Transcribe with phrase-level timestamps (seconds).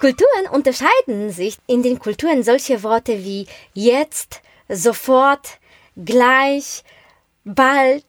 [0.00, 5.58] Kulturen unterscheiden sich in den Kulturen solche Worte wie jetzt, sofort,
[5.96, 6.84] gleich,
[7.44, 8.04] bald,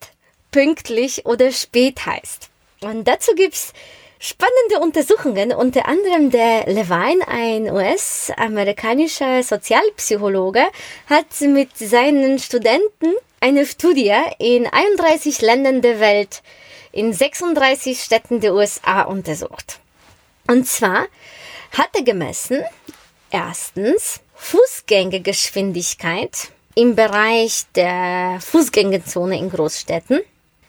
[0.51, 2.49] pünktlich oder spät heißt.
[2.81, 3.73] Und dazu gibt's
[4.19, 10.63] spannende Untersuchungen, unter anderem der Levine, ein US-amerikanischer Sozialpsychologe,
[11.09, 16.43] hat mit seinen Studenten eine Studie in 31 Ländern der Welt
[16.91, 19.79] in 36 Städten der USA untersucht.
[20.47, 21.07] Und zwar
[21.71, 22.61] hat er gemessen,
[23.31, 30.21] erstens Fußgängergeschwindigkeit im Bereich der Fußgängerzone in Großstädten.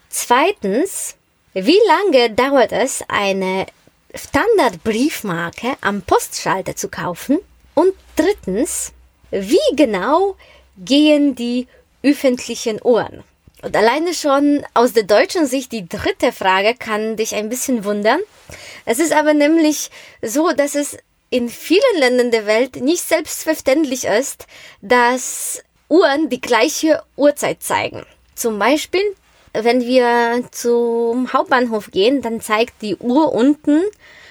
[0.08, 1.16] Zweitens,
[1.54, 3.66] wie lange dauert es, eine
[4.14, 7.38] Standardbriefmarke am Postschalter zu kaufen?
[7.74, 8.92] Und drittens,
[9.30, 10.36] wie genau
[10.76, 11.68] gehen die
[12.02, 13.22] öffentlichen Uhren?
[13.62, 18.20] Und alleine schon aus der deutschen Sicht die dritte Frage kann dich ein bisschen wundern.
[18.86, 19.90] Es ist aber nämlich
[20.22, 20.96] so, dass es
[21.28, 24.46] in vielen Ländern der Welt nicht selbstverständlich ist,
[24.80, 28.04] dass Uhren die gleiche Uhrzeit zeigen.
[28.34, 29.02] Zum Beispiel,
[29.52, 33.82] wenn wir zum Hauptbahnhof gehen, dann zeigt die Uhr unten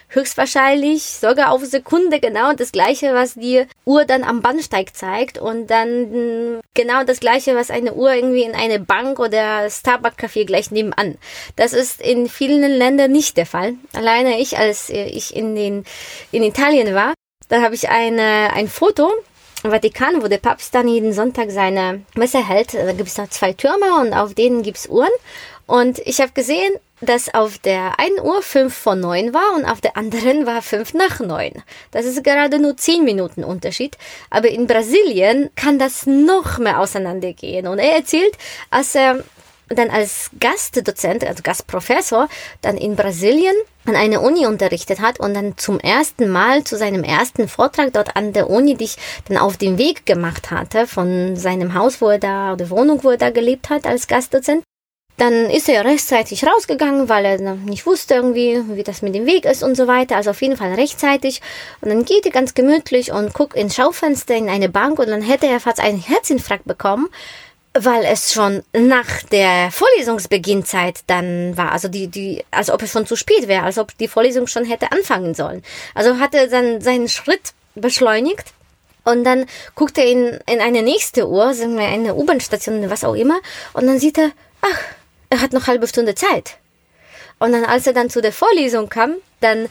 [0.10, 5.68] höchstwahrscheinlich sogar auf Sekunde genau das gleiche, was die Uhr dann am Bahnsteig zeigt und
[5.68, 11.18] dann genau das gleiche, was eine Uhr irgendwie in eine Bank oder Starbucks-Café gleich nebenan.
[11.56, 13.76] Das ist in vielen Ländern nicht der Fall.
[13.94, 15.86] Alleine ich, als ich in den
[16.32, 17.14] in Italien war,
[17.48, 19.12] da habe ich eine ein Foto
[19.64, 22.74] im Vatikan, wo der Papst dann jeden Sonntag seine Messe hält.
[22.74, 25.10] Da gibt es noch zwei Türme und auf denen gibt es Uhren.
[25.68, 29.82] Und ich habe gesehen, dass auf der einen Uhr fünf vor neun war und auf
[29.82, 31.54] der anderen war fünf nach neun.
[31.92, 33.98] Das ist gerade nur zehn Minuten Unterschied.
[34.30, 37.68] Aber in Brasilien kann das noch mehr auseinandergehen.
[37.68, 38.38] Und er erzählt,
[38.70, 39.24] als er
[39.70, 42.28] dann als Gastdozent, also Gastprofessor,
[42.62, 43.56] dann in Brasilien
[43.86, 48.16] an einer Uni unterrichtet hat und dann zum ersten Mal zu seinem ersten Vortrag dort
[48.16, 52.20] an der Uni dich dann auf den Weg gemacht hatte von seinem Haus, wo er
[52.20, 54.64] da, oder Wohnung, wo er da gelebt hat als Gastdozent.
[55.20, 59.44] Dann ist er rechtzeitig rausgegangen, weil er nicht wusste irgendwie, wie das mit dem Weg
[59.44, 60.16] ist und so weiter.
[60.16, 61.42] Also auf jeden Fall rechtzeitig.
[61.82, 65.22] Und dann geht er ganz gemütlich und guckt ins Schaufenster in eine Bank und dann
[65.22, 67.10] hätte er fast einen Herzinfarkt bekommen,
[67.74, 71.74] weil es schon nach der Vorlesungsbeginnzeit dann war.
[71.74, 74.64] Also die, die, als ob es schon zu spät wäre, als ob die Vorlesung schon
[74.64, 75.64] hätte anfangen sollen.
[75.96, 78.54] Also hat er dann seinen Schritt beschleunigt.
[79.04, 83.16] Und dann guckt er in, in eine nächste Uhr, sagen wir eine U-Bahn-Station, was auch
[83.16, 83.40] immer,
[83.74, 84.32] und dann sieht er,
[84.62, 84.80] ach,
[85.30, 86.58] er hat noch halbe Stunde Zeit.
[87.40, 89.70] Und dann, als er dann zu der Vorlesung kam, dann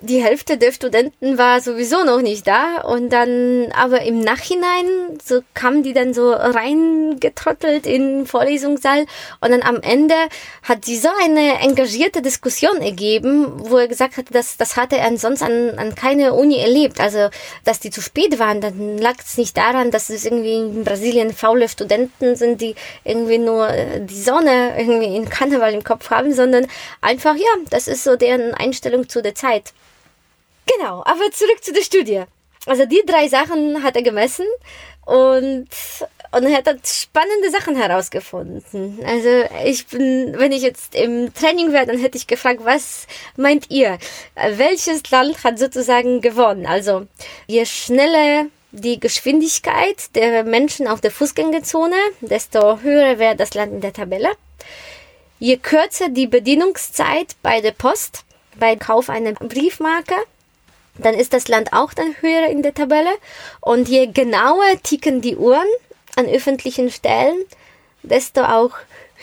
[0.00, 4.86] die Hälfte der Studenten war sowieso noch nicht da und dann aber im Nachhinein
[5.24, 9.06] so kamen die dann so reingetrottelt in den Vorlesungssaal
[9.40, 10.14] und dann am Ende
[10.62, 15.16] hat sie so eine engagierte Diskussion ergeben, wo er gesagt hat, dass das hatte er
[15.16, 17.30] sonst an, an keine Uni erlebt, also
[17.64, 21.32] dass die zu spät waren, dann lag es nicht daran, dass es irgendwie in Brasilien
[21.32, 22.74] faule Studenten sind, die
[23.04, 26.66] irgendwie nur äh, die Sonne irgendwie in Karneval im Kopf haben, sondern
[27.00, 29.72] einfach ja, das ist so deren Einstellung zu der Zeit.
[30.66, 32.24] Genau, aber zurück zu der Studie.
[32.66, 34.46] Also die drei Sachen hat er gemessen
[35.04, 35.68] und,
[36.32, 38.98] und er hat spannende Sachen herausgefunden.
[39.06, 43.06] Also ich bin, wenn ich jetzt im Training wäre, dann hätte ich gefragt, was
[43.36, 43.98] meint ihr?
[44.34, 46.66] Welches Land hat sozusagen gewonnen?
[46.66, 47.06] Also
[47.46, 53.80] je schneller die Geschwindigkeit der Menschen auf der Fußgängerzone, desto höher wäre das Land in
[53.80, 54.30] der Tabelle.
[55.38, 58.24] Je kürzer die Bedienungszeit bei der Post,
[58.58, 60.14] bei Kauf einer Briefmarke,
[60.98, 63.10] dann ist das Land auch dann höher in der Tabelle.
[63.60, 65.66] Und je genauer ticken die Uhren
[66.16, 67.38] an öffentlichen Stellen,
[68.02, 68.72] desto auch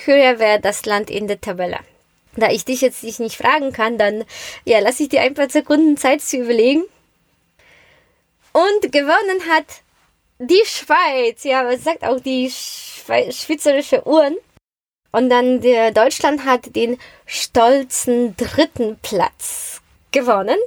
[0.06, 1.80] höher wäre das Land in der Tabelle.
[2.36, 4.25] Da ich dich jetzt nicht fragen kann, dann
[4.66, 6.84] ja, lasse ich dir ein paar Sekunden Zeit zu überlegen.
[8.52, 9.66] Und gewonnen hat
[10.40, 11.44] die Schweiz.
[11.44, 14.36] Ja, was sagt auch die schweizerische Uhren?
[15.12, 19.81] Und dann der Deutschland hat den stolzen dritten Platz
[20.12, 20.58] gewonnen.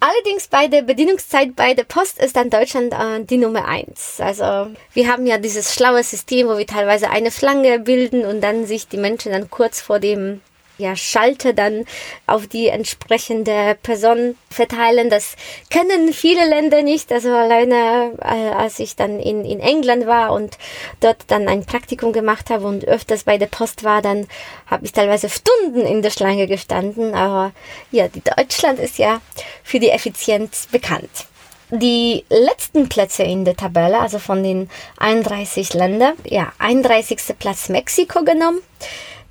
[0.00, 4.20] Allerdings bei der Bedienungszeit bei der Post ist dann Deutschland äh, die Nummer eins.
[4.20, 8.66] Also wir haben ja dieses schlaue System, wo wir teilweise eine Schlange bilden und dann
[8.66, 10.40] sich die Menschen dann kurz vor dem
[10.78, 11.84] ja, Schalter dann
[12.26, 15.10] auf die entsprechende Person verteilen.
[15.10, 15.36] Das
[15.70, 17.12] kennen viele Länder nicht.
[17.12, 20.58] Also alleine, äh, als ich dann in, in England war und
[21.00, 24.26] dort dann ein Praktikum gemacht habe und öfters bei der Post war, dann
[24.66, 27.14] habe ich teilweise Stunden in der Schlange gestanden.
[27.14, 27.52] Aber
[27.90, 29.20] ja, Deutschland ist ja
[29.62, 31.26] für die Effizienz bekannt.
[31.70, 37.18] Die letzten Plätze in der Tabelle, also von den 31 Ländern, ja, 31.
[37.38, 38.60] Platz Mexiko genommen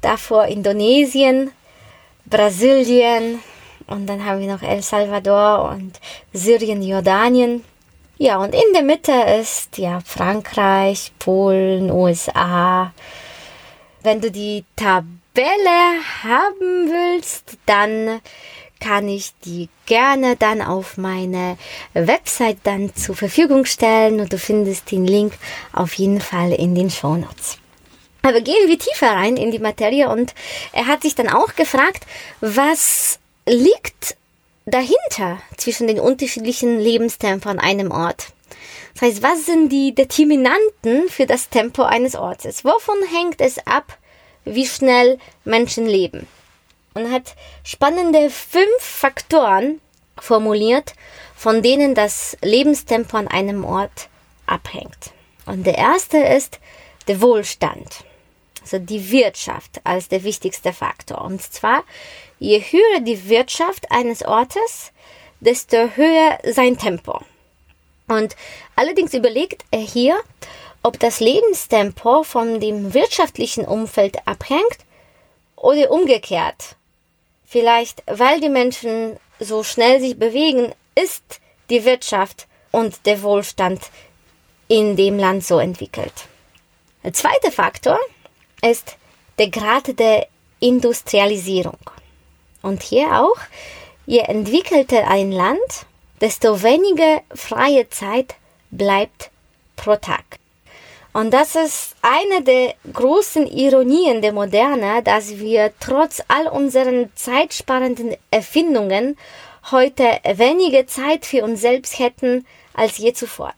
[0.03, 1.51] davor Indonesien,
[2.25, 3.39] Brasilien
[3.87, 5.99] und dann haben wir noch El Salvador und
[6.31, 7.63] Syrien, Jordanien.
[8.17, 12.93] Ja, und in der Mitte ist ja Frankreich, Polen, USA.
[14.01, 15.07] Wenn du die Tabelle
[16.23, 18.21] haben willst, dann
[18.79, 21.57] kann ich die gerne dann auf meine
[21.93, 25.33] Website dann zur Verfügung stellen und du findest den Link
[25.71, 27.59] auf jeden Fall in den Show Notes.
[28.25, 30.33] Aber gehen wir tiefer rein in die Materie und
[30.71, 32.05] er hat sich dann auch gefragt,
[32.39, 34.15] was liegt
[34.65, 38.27] dahinter zwischen den unterschiedlichen Lebenstempo an einem Ort?
[38.93, 42.63] Das heißt, was sind die Determinanten für das Tempo eines Ortes?
[42.63, 43.97] Wovon hängt es ab,
[44.45, 46.25] wie schnell Menschen leben?
[46.93, 47.35] Und hat
[47.65, 49.81] spannende fünf Faktoren
[50.17, 50.93] formuliert,
[51.35, 54.07] von denen das Lebenstempo an einem Ort
[54.45, 55.11] abhängt.
[55.45, 56.59] Und der erste ist
[57.09, 58.05] der Wohlstand
[58.63, 61.21] also die Wirtschaft als der wichtigste Faktor.
[61.21, 61.83] Und zwar,
[62.39, 64.91] je höher die Wirtschaft eines Ortes,
[65.39, 67.21] desto höher sein Tempo.
[68.07, 68.35] Und
[68.75, 70.19] allerdings überlegt er hier,
[70.81, 74.79] ob das Lebenstempo von dem wirtschaftlichen Umfeld abhängt
[75.55, 76.75] oder umgekehrt.
[77.45, 81.39] Vielleicht, weil die Menschen so schnell sich bewegen, ist
[81.69, 83.81] die Wirtschaft und der Wohlstand
[84.67, 86.13] in dem Land so entwickelt.
[87.03, 87.99] Der zweite Faktor
[88.63, 88.95] ist
[89.37, 90.27] der Grad der
[90.59, 91.79] Industrialisierung.
[92.61, 93.37] Und hier auch,
[94.05, 95.85] je entwickelter ein Land,
[96.21, 98.35] desto weniger freie Zeit
[98.71, 99.29] bleibt
[99.75, 100.39] pro Tag.
[101.11, 108.15] Und das ist eine der großen Ironien der Moderne, dass wir trotz all unseren zeitsparenden
[108.31, 109.15] Erfindungen
[109.69, 113.53] heute weniger Zeit für uns selbst hätten als je zuvor.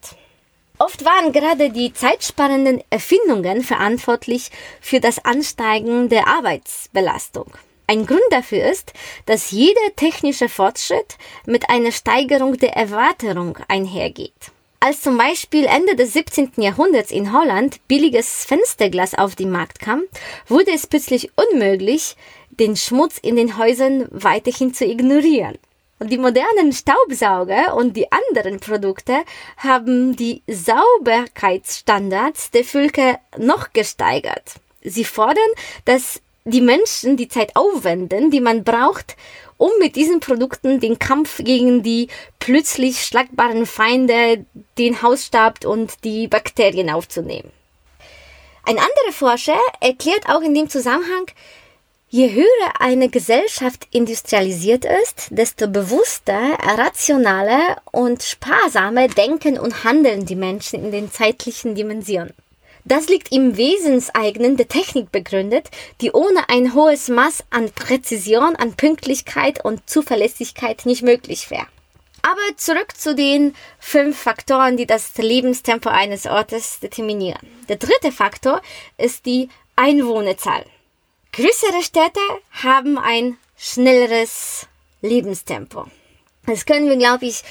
[0.78, 4.52] Oft waren gerade die zeitsparenden Erfindungen verantwortlich
[4.82, 7.52] für das Ansteigen der Arbeitsbelastung.
[7.88, 8.92] Ein Grund dafür ist,
[9.26, 14.34] dass jeder technische Fortschritt mit einer Steigerung der Erwartung einhergeht.
[14.82, 16.52] Als zum Beispiel Ende des 17.
[16.58, 20.04] Jahrhunderts in Holland billiges Fensterglas auf den Markt kam,
[20.48, 22.18] wurde es plötzlich unmöglich,
[22.50, 25.58] den Schmutz in den Häusern weiterhin zu ignorieren.
[26.02, 29.24] Die modernen Staubsauger und die anderen Produkte
[29.58, 34.56] haben die Sauberkeitsstandards der Völker noch gesteigert.
[34.82, 35.48] Sie fordern,
[35.86, 39.16] dass die Menschen die Zeit aufwenden, die man braucht,
[39.58, 42.10] um mit diesen Produkten den Kampf gegen die
[42.40, 44.46] plötzlich schlagbaren Feinde,
[44.78, 47.54] den Hausstaub und die Bakterien aufzunehmen.
[48.64, 51.28] Ein anderer Forscher erklärt auch in dem Zusammenhang,
[52.18, 60.38] Je höher eine Gesellschaft industrialisiert ist, desto bewusster, rationaler und sparsamer denken und handeln die
[60.38, 62.34] Menschen in den zeitlichen Dimensionen.
[62.86, 65.70] Das liegt im Wesenseigenen der Technik begründet,
[66.00, 71.68] die ohne ein hohes Maß an Präzision, an Pünktlichkeit und Zuverlässigkeit nicht möglich wäre.
[72.22, 77.46] Aber zurück zu den fünf Faktoren, die das Lebenstempo eines Ortes determinieren.
[77.68, 78.62] Der dritte Faktor
[78.98, 80.64] ist die Einwohnerzahl.
[81.36, 82.22] Größere Städte
[82.64, 84.68] haben ein schnelleres
[85.02, 85.86] Lebenstempo.
[86.46, 87.42] Das können wir, glaube ich,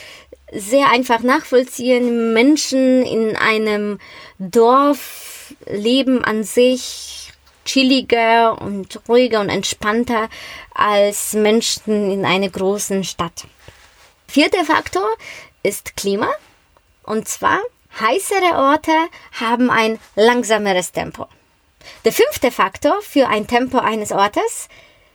[0.50, 2.32] sehr einfach nachvollziehen.
[2.32, 3.98] Menschen in einem
[4.38, 7.30] Dorf leben an sich
[7.66, 10.30] chilliger und ruhiger und entspannter
[10.72, 13.44] als Menschen in einer großen Stadt.
[14.28, 15.08] Vierter Faktor
[15.62, 16.30] ist Klima.
[17.02, 17.60] Und zwar
[18.00, 18.96] heißere Orte
[19.38, 21.28] haben ein langsameres Tempo.
[22.04, 24.68] Der fünfte Faktor für ein Tempo eines Ortes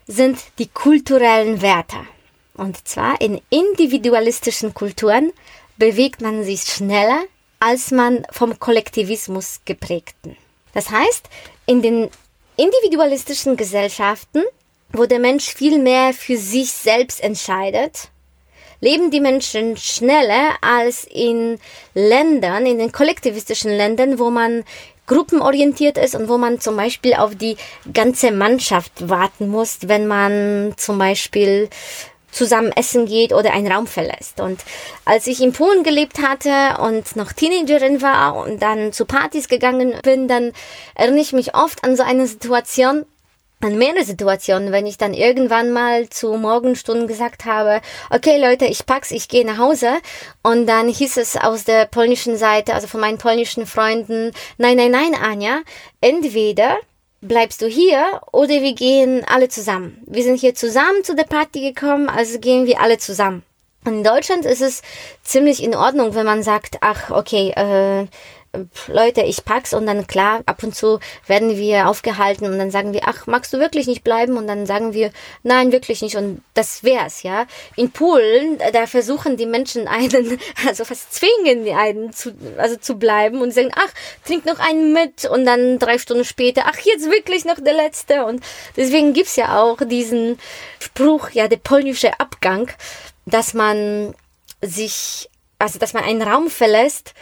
[0.07, 1.97] sind die kulturellen Werte.
[2.55, 5.31] Und zwar in individualistischen Kulturen
[5.77, 7.23] bewegt man sich schneller
[7.59, 10.37] als man vom Kollektivismus geprägten.
[10.73, 11.29] Das heißt,
[11.65, 12.09] in den
[12.55, 14.43] individualistischen Gesellschaften,
[14.91, 18.09] wo der Mensch viel mehr für sich selbst entscheidet,
[18.81, 21.59] leben die Menschen schneller als in
[21.93, 24.63] Ländern, in den kollektivistischen Ländern, wo man
[25.09, 27.57] gruppenorientiert ist und wo man zum Beispiel auf die
[27.91, 31.69] ganze Mannschaft warten muss, wenn man zum Beispiel
[32.31, 34.39] zusammen essen geht oder einen Raum verlässt.
[34.39, 34.61] Und
[35.03, 39.95] als ich in Polen gelebt hatte und noch Teenagerin war und dann zu Partys gegangen
[40.03, 40.53] bin, dann
[40.95, 43.05] erinnere ich mich oft an so eine Situation,
[43.61, 48.85] an mehrere Situationen, wenn ich dann irgendwann mal zu Morgenstunden gesagt habe, okay Leute, ich
[48.85, 49.97] pack's, ich gehe nach Hause
[50.43, 54.91] und dann hieß es aus der polnischen Seite, also von meinen polnischen Freunden, nein, nein,
[54.91, 55.59] nein, Anja,
[55.99, 56.77] entweder
[57.21, 60.01] bleibst du hier oder wir gehen alle zusammen.
[60.05, 63.43] Wir sind hier zusammen zu der Party gekommen, also gehen wir alle zusammen.
[63.85, 64.81] In Deutschland ist es
[65.23, 68.07] ziemlich in Ordnung, wenn man sagt, ach, okay, äh,
[68.87, 72.93] Leute, ich pack's und dann klar, ab und zu werden wir aufgehalten und dann sagen
[72.93, 74.37] wir, ach, magst du wirklich nicht bleiben?
[74.37, 75.11] Und dann sagen wir,
[75.43, 77.45] nein, wirklich nicht und das wär's, ja.
[77.75, 82.95] In Polen, da versuchen die Menschen einen, also fast zwingen die einen zu, also zu
[82.95, 83.91] bleiben und sagen, ach,
[84.25, 88.25] trink noch einen mit und dann drei Stunden später, ach, jetzt wirklich noch der letzte
[88.25, 88.43] und
[88.75, 90.39] deswegen gibt's ja auch diesen
[90.79, 92.71] Spruch, ja, der polnische Abgang,
[93.27, 94.15] dass man
[94.61, 95.29] sich,
[95.59, 97.13] also dass man einen Raum verlässt,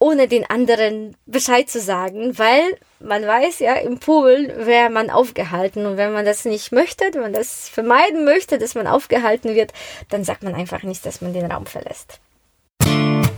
[0.00, 5.86] ohne den anderen Bescheid zu sagen, weil man weiß ja, im Pool wäre man aufgehalten
[5.86, 9.72] und wenn man das nicht möchte, wenn man das vermeiden möchte, dass man aufgehalten wird,
[10.10, 12.20] dann sagt man einfach nicht, dass man den Raum verlässt.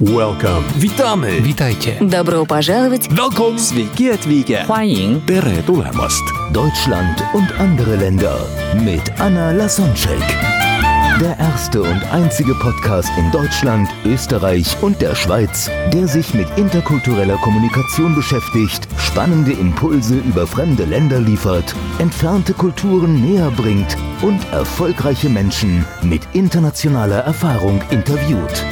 [0.01, 0.65] Welcome.
[0.77, 1.41] Witamy!
[1.43, 1.99] Witajcie.
[2.01, 3.09] Добро пожаловать!
[3.11, 3.59] Welcome!
[3.59, 4.65] Sveiki atvykę.
[4.65, 6.23] 欢迎 Tere tulemast.
[6.53, 8.39] Deutschland und andere Länder
[8.85, 10.62] mit Anna Lasonczek.
[11.20, 17.38] Der erste und einzige Podcast in Deutschland, Österreich und der Schweiz, der sich mit interkultureller
[17.38, 25.86] Kommunikation beschäftigt, spannende Impulse über fremde Länder liefert, entfernte Kulturen näher bringt und erfolgreiche Menschen
[26.02, 28.64] mit internationaler Erfahrung interviewt.